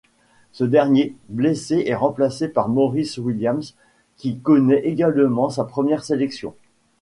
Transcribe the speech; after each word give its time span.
Ce 0.51 0.63
dernier, 0.63 1.15
blessé, 1.29 1.83
est 1.85 1.93
remplacé 1.93 2.47
par 2.47 2.69
Maurice 2.69 3.19
Williams 3.19 3.75
qui 4.17 4.39
connaît 4.39 4.79
également 4.87 5.51
sa 5.51 5.63
première 5.63 6.03
sélection. 6.03 6.55